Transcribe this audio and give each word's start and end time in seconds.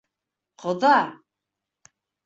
Ҡоҙа! 0.63 0.95